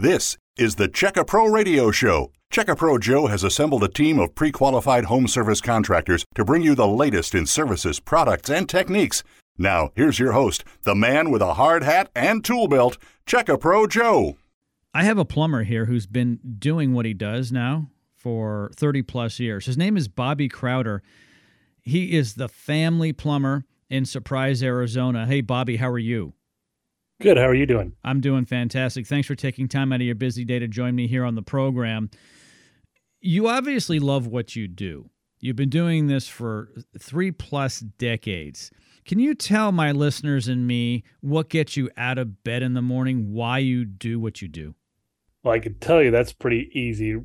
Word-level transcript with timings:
This 0.00 0.38
is 0.56 0.76
the 0.76 0.86
Check 0.86 1.16
A 1.16 1.24
Pro 1.24 1.46
Radio 1.48 1.90
Show. 1.90 2.30
Check 2.52 2.68
A 2.68 2.76
Pro 2.76 2.98
Joe 2.98 3.26
has 3.26 3.42
assembled 3.42 3.82
a 3.82 3.88
team 3.88 4.20
of 4.20 4.32
pre 4.32 4.52
qualified 4.52 5.06
home 5.06 5.26
service 5.26 5.60
contractors 5.60 6.24
to 6.36 6.44
bring 6.44 6.62
you 6.62 6.76
the 6.76 6.86
latest 6.86 7.34
in 7.34 7.46
services, 7.46 7.98
products, 7.98 8.48
and 8.48 8.68
techniques. 8.68 9.24
Now, 9.58 9.90
here's 9.96 10.20
your 10.20 10.30
host, 10.30 10.62
the 10.84 10.94
man 10.94 11.32
with 11.32 11.42
a 11.42 11.54
hard 11.54 11.82
hat 11.82 12.10
and 12.14 12.44
tool 12.44 12.68
belt, 12.68 12.96
Check 13.26 13.48
A 13.48 13.58
Pro 13.58 13.88
Joe. 13.88 14.36
I 14.94 15.02
have 15.02 15.18
a 15.18 15.24
plumber 15.24 15.64
here 15.64 15.86
who's 15.86 16.06
been 16.06 16.38
doing 16.60 16.94
what 16.94 17.04
he 17.04 17.12
does 17.12 17.50
now 17.50 17.90
for 18.14 18.70
30 18.76 19.02
plus 19.02 19.40
years. 19.40 19.66
His 19.66 19.76
name 19.76 19.96
is 19.96 20.06
Bobby 20.06 20.48
Crowder. 20.48 21.02
He 21.80 22.16
is 22.16 22.34
the 22.34 22.48
family 22.48 23.12
plumber 23.12 23.64
in 23.90 24.04
Surprise, 24.04 24.62
Arizona. 24.62 25.26
Hey, 25.26 25.40
Bobby, 25.40 25.78
how 25.78 25.90
are 25.90 25.98
you? 25.98 26.34
Good. 27.20 27.36
How 27.36 27.48
are 27.48 27.54
you 27.54 27.66
doing? 27.66 27.92
I'm 28.04 28.20
doing 28.20 28.44
fantastic. 28.44 29.06
Thanks 29.06 29.26
for 29.26 29.34
taking 29.34 29.66
time 29.66 29.92
out 29.92 30.00
of 30.00 30.06
your 30.06 30.14
busy 30.14 30.44
day 30.44 30.60
to 30.60 30.68
join 30.68 30.94
me 30.94 31.08
here 31.08 31.24
on 31.24 31.34
the 31.34 31.42
program. 31.42 32.10
You 33.20 33.48
obviously 33.48 33.98
love 33.98 34.28
what 34.28 34.54
you 34.54 34.68
do. 34.68 35.10
You've 35.40 35.56
been 35.56 35.68
doing 35.68 36.06
this 36.06 36.28
for 36.28 36.68
three 36.96 37.32
plus 37.32 37.80
decades. 37.80 38.70
Can 39.04 39.18
you 39.18 39.34
tell 39.34 39.72
my 39.72 39.90
listeners 39.90 40.46
and 40.46 40.66
me 40.66 41.02
what 41.20 41.48
gets 41.48 41.76
you 41.76 41.90
out 41.96 42.18
of 42.18 42.44
bed 42.44 42.62
in 42.62 42.74
the 42.74 42.82
morning, 42.82 43.32
why 43.32 43.58
you 43.58 43.84
do 43.84 44.20
what 44.20 44.40
you 44.40 44.46
do? 44.46 44.76
Well, 45.42 45.54
I 45.54 45.58
can 45.58 45.78
tell 45.80 46.00
you 46.02 46.12
that's 46.12 46.32
pretty 46.32 46.70
easy. 46.72 47.16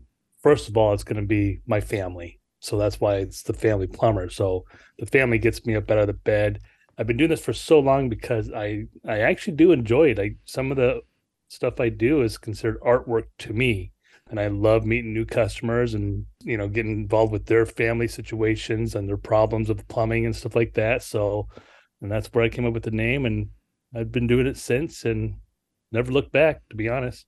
First 0.41 0.69
of 0.69 0.75
all, 0.75 0.93
it's 0.93 1.03
going 1.03 1.21
to 1.21 1.27
be 1.27 1.61
my 1.67 1.81
family. 1.81 2.39
So 2.59 2.77
that's 2.77 2.99
why 2.99 3.17
it's 3.17 3.43
the 3.43 3.53
family 3.53 3.87
plumber. 3.87 4.29
So 4.29 4.65
the 4.97 5.05
family 5.05 5.37
gets 5.37 5.65
me 5.65 5.75
up 5.75 5.91
out 5.91 5.97
of 5.99 6.07
the 6.07 6.13
bed. 6.13 6.59
I've 6.97 7.07
been 7.07 7.17
doing 7.17 7.29
this 7.29 7.43
for 7.43 7.53
so 7.53 7.79
long 7.79 8.09
because 8.09 8.51
I 8.51 8.85
I 9.07 9.19
actually 9.19 9.55
do 9.55 9.71
enjoy 9.71 10.11
it. 10.11 10.19
I 10.19 10.35
some 10.45 10.71
of 10.71 10.77
the 10.77 11.01
stuff 11.47 11.79
I 11.79 11.89
do 11.89 12.21
is 12.21 12.37
considered 12.37 12.79
artwork 12.81 13.25
to 13.39 13.53
me, 13.53 13.91
and 14.29 14.39
I 14.39 14.47
love 14.47 14.85
meeting 14.85 15.13
new 15.13 15.25
customers 15.25 15.93
and 15.93 16.25
you 16.41 16.57
know 16.57 16.67
getting 16.67 16.91
involved 16.91 17.31
with 17.31 17.47
their 17.47 17.65
family 17.65 18.07
situations 18.07 18.95
and 18.95 19.07
their 19.07 19.17
problems 19.17 19.69
with 19.69 19.87
plumbing 19.87 20.25
and 20.25 20.35
stuff 20.35 20.55
like 20.55 20.73
that. 20.73 21.01
So, 21.03 21.47
and 22.01 22.11
that's 22.11 22.27
where 22.27 22.43
I 22.43 22.49
came 22.49 22.65
up 22.65 22.73
with 22.73 22.83
the 22.83 22.91
name, 22.91 23.25
and 23.25 23.49
I've 23.95 24.11
been 24.11 24.27
doing 24.27 24.47
it 24.47 24.57
since, 24.57 25.03
and 25.03 25.35
never 25.91 26.11
looked 26.11 26.31
back. 26.31 26.61
To 26.69 26.75
be 26.75 26.89
honest. 26.89 27.25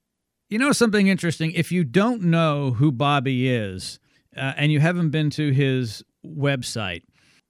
You 0.47 0.59
know 0.59 0.73
something 0.73 1.07
interesting? 1.07 1.51
If 1.53 1.71
you 1.71 1.83
don't 1.83 2.21
know 2.21 2.71
who 2.73 2.91
Bobby 2.91 3.49
is, 3.49 3.99
uh, 4.37 4.53
and 4.57 4.71
you 4.71 4.79
haven't 4.79 5.09
been 5.09 5.31
to 5.31 5.49
his 5.49 6.03
website 6.23 7.01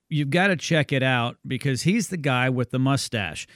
you've 0.09 0.29
got 0.29 0.47
to 0.47 0.55
check 0.55 0.91
it 0.91 1.03
out 1.03 1.37
because 1.45 1.83
he's 1.83 2.09
the 2.09 2.17
guy 2.17 2.49
with 2.49 2.71
the 2.71 2.79
mustache. 2.79 3.47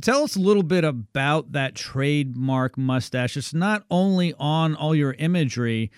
Tell 0.00 0.22
us 0.24 0.34
a 0.34 0.40
little 0.40 0.64
bit 0.64 0.84
about 0.84 1.52
that 1.52 1.74
trademark 1.74 2.76
mustache. 2.76 3.36
It's 3.36 3.54
not 3.54 3.84
only 3.90 4.34
on 4.38 4.74
all 4.74 4.94
your 4.94 5.12
imagery 5.14 5.90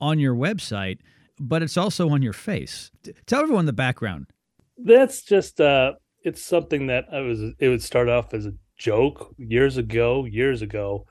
on 0.00 0.18
your 0.18 0.34
website, 0.34 0.98
but 1.38 1.62
it's 1.62 1.76
also 1.76 2.08
on 2.10 2.22
your 2.22 2.32
face. 2.32 2.90
Tell 3.26 3.42
everyone 3.42 3.66
the 3.66 3.72
background. 3.72 4.26
That's 4.78 5.22
just 5.22 5.60
uh 5.60 5.92
it's 6.22 6.42
something 6.42 6.88
that 6.88 7.04
I 7.12 7.20
was 7.20 7.40
it 7.58 7.68
would 7.68 7.82
start 7.82 8.08
off 8.08 8.34
as 8.34 8.46
a 8.46 8.52
joke 8.76 9.34
years 9.38 9.76
ago, 9.76 10.24
years 10.24 10.60
ago. 10.60 11.06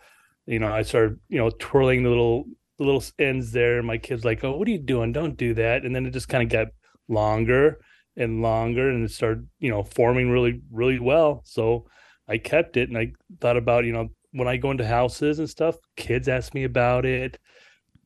You 0.45 0.59
know, 0.59 0.71
I 0.71 0.81
started, 0.81 1.19
you 1.29 1.37
know, 1.37 1.49
twirling 1.57 2.03
the 2.03 2.09
little 2.09 2.45
the 2.77 2.83
little 2.83 3.03
ends 3.17 3.53
there. 3.53 3.81
My 3.81 3.97
kids 3.97 4.25
like, 4.25 4.43
"Oh, 4.43 4.57
what 4.57 4.67
are 4.67 4.71
you 4.71 4.77
doing? 4.77 5.13
Don't 5.13 5.37
do 5.37 5.53
that." 5.53 5.85
And 5.85 5.95
then 5.95 6.05
it 6.05 6.11
just 6.11 6.27
kind 6.27 6.43
of 6.43 6.49
got 6.49 6.67
longer 7.07 7.79
and 8.17 8.41
longer 8.41 8.89
and 8.89 9.03
it 9.03 9.11
started 9.11 9.47
you 9.59 9.69
know 9.69 9.83
forming 9.83 10.29
really 10.29 10.61
really 10.71 10.99
well. 10.99 11.41
So 11.45 11.85
i 12.27 12.37
kept 12.37 12.75
it 12.75 12.89
and 12.89 12.97
i 12.97 13.11
thought 13.39 13.57
about 13.57 13.85
you 13.85 13.93
know 13.93 14.09
when 14.31 14.47
i 14.47 14.57
go 14.57 14.71
into 14.71 14.85
houses 14.85 15.37
and 15.37 15.47
stuff 15.47 15.75
kids 15.95 16.27
ask 16.27 16.55
me 16.55 16.63
about 16.63 17.05
it 17.05 17.37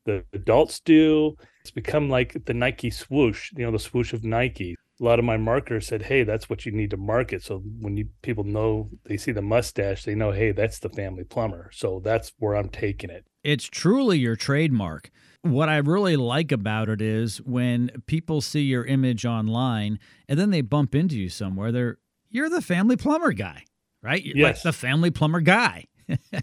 the 0.05 0.23
adults 0.33 0.79
do. 0.79 1.35
It's 1.61 1.71
become 1.71 2.09
like 2.09 2.45
the 2.45 2.53
nike 2.53 2.89
swoosh 2.89 3.51
you 3.55 3.66
know 3.66 3.71
the 3.71 3.79
swoosh 3.79 4.13
of 4.13 4.23
nike. 4.23 4.75
A 4.99 5.03
lot 5.03 5.19
of 5.19 5.25
my 5.25 5.38
marketers 5.38 5.88
said 5.88 6.01
hey 6.01 6.23
that's 6.23 6.50
what 6.50 6.66
you 6.66 6.72
need 6.72 6.89
to 6.91 6.97
market. 6.97 7.44
So 7.44 7.59
when 7.79 7.95
you 7.95 8.09
people 8.22 8.44
know 8.44 8.89
they 9.05 9.17
see 9.17 9.31
the 9.31 9.41
mustache 9.41 10.03
they 10.03 10.16
know 10.16 10.31
hey 10.31 10.51
that's 10.51 10.79
the 10.79 10.89
family 10.89 11.23
plumber. 11.23 11.69
So 11.73 12.01
that's 12.03 12.34
where 12.39 12.55
i'm 12.55 12.69
taking 12.69 13.09
it. 13.09 13.25
It's 13.44 13.66
truly 13.66 14.17
your 14.19 14.35
trademark 14.35 15.11
what 15.41 15.69
I 15.69 15.77
really 15.77 16.16
like 16.17 16.51
about 16.51 16.89
it 16.89 17.01
is 17.01 17.41
when 17.41 17.91
people 18.07 18.41
see 18.41 18.61
your 18.61 18.85
image 18.85 19.25
online 19.25 20.00
and 20.27 20.39
then 20.39 20.50
they 20.50 20.61
bump 20.61 20.95
into 20.95 21.17
you 21.17 21.29
somewhere, 21.29 21.72
they're 21.72 21.97
you're 22.29 22.50
the 22.50 22.61
family 22.61 22.95
plumber 22.95 23.31
guy, 23.31 23.63
right? 24.01 24.23
You're 24.23 24.38
yes. 24.38 24.57
Like 24.57 24.63
the 24.63 24.73
family 24.73 25.11
plumber 25.11 25.41
guy. 25.41 25.85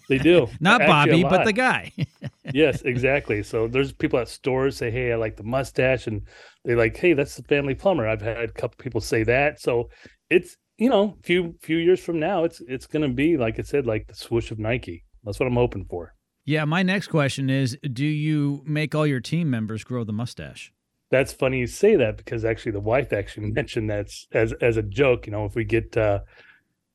they 0.08 0.18
do. 0.18 0.48
Not 0.60 0.80
Bobby, 0.80 1.22
but 1.22 1.44
the 1.44 1.52
guy. 1.52 1.92
yes, 2.54 2.82
exactly. 2.82 3.42
So 3.42 3.66
there's 3.68 3.92
people 3.92 4.18
at 4.18 4.28
stores 4.28 4.76
say, 4.76 4.90
"Hey, 4.90 5.12
I 5.12 5.16
like 5.16 5.36
the 5.36 5.42
mustache," 5.42 6.06
and 6.06 6.22
they 6.64 6.74
like, 6.74 6.96
"Hey, 6.96 7.14
that's 7.14 7.36
the 7.36 7.42
family 7.42 7.74
plumber." 7.74 8.06
I've 8.06 8.22
had 8.22 8.38
a 8.38 8.52
couple 8.52 8.76
people 8.78 9.00
say 9.00 9.24
that. 9.24 9.60
So 9.60 9.90
it's 10.30 10.56
you 10.78 10.88
know, 10.88 11.16
few 11.22 11.54
few 11.62 11.78
years 11.78 12.00
from 12.00 12.20
now, 12.20 12.44
it's 12.44 12.60
it's 12.68 12.86
gonna 12.86 13.08
be 13.08 13.36
like 13.36 13.58
I 13.58 13.62
said, 13.62 13.86
like 13.86 14.06
the 14.06 14.14
swoosh 14.14 14.50
of 14.50 14.58
Nike. 14.58 15.04
That's 15.24 15.40
what 15.40 15.46
I'm 15.46 15.54
hoping 15.54 15.86
for. 15.90 16.14
Yeah, 16.46 16.64
my 16.64 16.84
next 16.84 17.08
question 17.08 17.50
is 17.50 17.76
do 17.92 18.06
you 18.06 18.62
make 18.64 18.94
all 18.94 19.06
your 19.06 19.20
team 19.20 19.50
members 19.50 19.82
grow 19.82 20.04
the 20.04 20.12
mustache? 20.12 20.72
That's 21.10 21.32
funny 21.32 21.58
you 21.58 21.66
say 21.66 21.96
that 21.96 22.16
because 22.16 22.44
actually 22.44 22.72
the 22.72 22.80
wife 22.80 23.12
actually 23.12 23.50
mentioned 23.52 23.90
that 23.90 24.08
as 24.32 24.52
as 24.62 24.76
a 24.76 24.82
joke, 24.82 25.26
you 25.26 25.32
know, 25.32 25.44
if 25.44 25.56
we 25.56 25.64
get 25.64 25.96
uh 25.96 26.20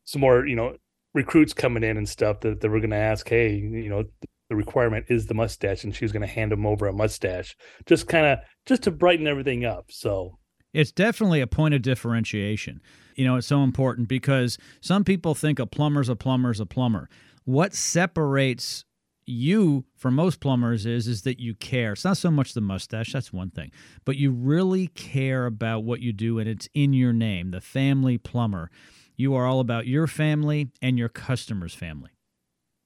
some 0.05 0.21
more, 0.21 0.47
you 0.47 0.55
know, 0.55 0.77
recruits 1.13 1.53
coming 1.53 1.83
in 1.83 1.97
and 1.97 2.07
stuff 2.07 2.39
that, 2.39 2.61
that 2.61 2.71
we're 2.71 2.79
going 2.79 2.89
to 2.89 2.95
ask, 2.95 3.27
hey, 3.27 3.53
you 3.53 3.89
know, 3.89 4.03
the 4.49 4.55
requirement 4.55 5.05
is 5.09 5.27
the 5.27 5.33
mustache 5.33 5.83
and 5.83 5.95
she's 5.95 6.11
going 6.11 6.21
to 6.21 6.27
hand 6.27 6.51
them 6.51 6.65
over 6.65 6.87
a 6.87 6.93
mustache 6.93 7.55
just 7.85 8.07
kind 8.07 8.25
of 8.25 8.39
just 8.65 8.83
to 8.83 8.91
brighten 8.91 9.27
everything 9.27 9.65
up. 9.65 9.85
So 9.89 10.37
it's 10.73 10.91
definitely 10.93 11.41
a 11.41 11.47
point 11.47 11.73
of 11.73 11.81
differentiation. 11.81 12.81
You 13.15 13.25
know, 13.25 13.35
it's 13.35 13.47
so 13.47 13.63
important 13.63 14.07
because 14.07 14.57
some 14.79 15.03
people 15.03 15.35
think 15.35 15.59
a 15.59 15.65
plumber's 15.65 16.07
a 16.07 16.15
plumber's 16.15 16.61
a 16.61 16.65
plumber. 16.65 17.09
What 17.43 17.73
separates 17.73 18.85
you 19.25 19.85
for 19.95 20.11
most 20.11 20.39
plumbers 20.39 20.85
is 20.85 21.07
is 21.07 21.21
that 21.23 21.39
you 21.39 21.53
care 21.55 21.93
it's 21.93 22.03
not 22.03 22.17
so 22.17 22.31
much 22.31 22.53
the 22.53 22.61
mustache 22.61 23.13
that's 23.13 23.31
one 23.31 23.49
thing 23.49 23.71
but 24.05 24.17
you 24.17 24.31
really 24.31 24.87
care 24.87 25.45
about 25.45 25.83
what 25.83 25.99
you 25.99 26.11
do 26.11 26.39
and 26.39 26.49
it's 26.49 26.67
in 26.73 26.93
your 26.93 27.13
name 27.13 27.51
the 27.51 27.61
family 27.61 28.17
plumber 28.17 28.69
you 29.15 29.35
are 29.35 29.45
all 29.45 29.59
about 29.59 29.87
your 29.87 30.07
family 30.07 30.69
and 30.81 30.97
your 30.97 31.09
customers 31.09 31.73
family 31.73 32.11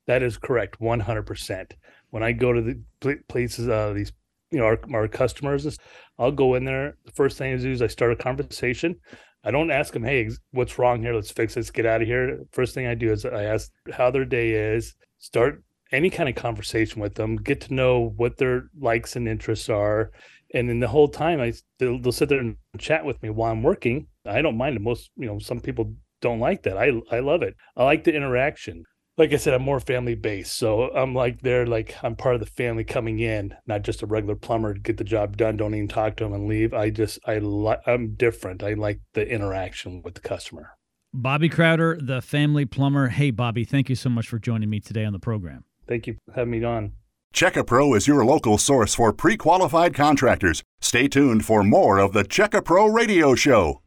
that 0.07 0.21
is 0.21 0.37
correct 0.37 0.79
100% 0.79 1.71
when 2.09 2.23
i 2.23 2.31
go 2.31 2.53
to 2.53 2.61
the 2.61 3.17
places 3.27 3.67
uh, 3.69 3.93
these 3.93 4.11
you 4.51 4.59
know 4.59 4.65
our, 4.65 4.79
our 4.93 5.07
customers 5.07 5.77
i'll 6.19 6.31
go 6.31 6.55
in 6.55 6.65
there 6.65 6.97
the 7.05 7.11
first 7.11 7.37
thing 7.37 7.53
i 7.53 7.57
do 7.57 7.71
is 7.71 7.81
i 7.81 7.87
start 7.87 8.11
a 8.11 8.15
conversation 8.15 8.95
I 9.47 9.51
don't 9.51 9.69
ask 9.69 9.93
them, 9.93 10.03
hey, 10.03 10.27
what's 10.51 10.79
wrong 10.79 11.03
here? 11.03 11.13
Let's 11.13 11.29
fix. 11.29 11.55
Let's 11.55 11.69
get 11.69 11.85
out 11.85 12.01
of 12.01 12.07
here. 12.07 12.39
First 12.51 12.73
thing 12.73 12.87
I 12.87 12.95
do 12.95 13.11
is 13.11 13.25
I 13.25 13.43
ask 13.43 13.71
how 13.93 14.09
their 14.09 14.25
day 14.25 14.53
is, 14.53 14.95
start 15.19 15.63
any 15.95 16.09
kind 16.09 16.29
of 16.29 16.35
conversation 16.35 17.01
with 17.01 17.15
them, 17.15 17.37
get 17.37 17.61
to 17.61 17.73
know 17.73 18.13
what 18.17 18.37
their 18.37 18.69
likes 18.79 19.15
and 19.15 19.27
interests 19.27 19.69
are. 19.69 20.11
And 20.53 20.69
then 20.69 20.79
the 20.79 20.87
whole 20.87 21.07
time 21.07 21.41
I 21.41 21.53
they'll, 21.79 21.99
they'll 21.99 22.11
sit 22.11 22.29
there 22.29 22.39
and 22.39 22.57
chat 22.77 23.05
with 23.05 23.21
me 23.23 23.29
while 23.29 23.51
I'm 23.51 23.63
working. 23.63 24.07
I 24.25 24.41
don't 24.41 24.57
mind 24.57 24.75
it. 24.75 24.81
Most, 24.81 25.11
you 25.17 25.25
know, 25.25 25.39
some 25.39 25.59
people 25.59 25.93
don't 26.21 26.39
like 26.39 26.63
that. 26.63 26.77
I 26.77 26.91
I 27.11 27.19
love 27.19 27.41
it. 27.41 27.55
I 27.75 27.83
like 27.83 28.03
the 28.03 28.15
interaction. 28.15 28.83
Like 29.17 29.31
I 29.31 29.37
said, 29.37 29.53
I'm 29.53 29.61
more 29.61 29.79
family 29.79 30.15
based. 30.15 30.57
So 30.57 30.89
I'm 30.93 31.13
like 31.13 31.41
they're 31.41 31.65
like 31.65 31.95
I'm 32.03 32.15
part 32.15 32.35
of 32.35 32.41
the 32.41 32.47
family 32.47 32.83
coming 32.83 33.19
in, 33.19 33.55
not 33.65 33.83
just 33.83 34.01
a 34.01 34.05
regular 34.05 34.35
plumber 34.35 34.73
to 34.73 34.79
get 34.79 34.97
the 34.97 35.03
job 35.03 35.37
done. 35.37 35.57
Don't 35.57 35.73
even 35.73 35.87
talk 35.87 36.17
to 36.17 36.25
them 36.25 36.33
and 36.33 36.47
leave. 36.47 36.73
I 36.73 36.89
just 36.89 37.19
I 37.25 37.37
like 37.37 37.81
I'm 37.85 38.15
different. 38.15 38.63
I 38.63 38.73
like 38.73 39.01
the 39.13 39.27
interaction 39.27 40.01
with 40.03 40.15
the 40.15 40.21
customer. 40.21 40.71
Bobby 41.13 41.47
Crowder, 41.47 41.97
the 42.01 42.21
family 42.21 42.65
plumber. 42.65 43.07
Hey 43.07 43.31
Bobby, 43.31 43.63
thank 43.63 43.89
you 43.89 43.95
so 43.95 44.09
much 44.09 44.27
for 44.27 44.37
joining 44.37 44.69
me 44.69 44.79
today 44.79 45.05
on 45.05 45.13
the 45.13 45.19
program. 45.19 45.63
Thank 45.87 46.07
you 46.07 46.15
for 46.25 46.33
having 46.33 46.51
me 46.51 46.63
on. 46.63 46.93
Check 47.33 47.57
A 47.57 47.63
Pro 47.63 47.93
is 47.93 48.07
your 48.07 48.23
local 48.23 48.57
source 48.57 48.95
for 48.95 49.11
pre 49.11 49.35
qualified 49.35 49.93
contractors. 49.93 50.63
Stay 50.79 51.07
tuned 51.07 51.45
for 51.45 51.63
more 51.63 51.99
of 51.99 52.13
the 52.13 52.23
Check 52.23 52.53
A 52.53 52.61
Pro 52.61 52.87
Radio 52.87 53.35
Show. 53.35 53.81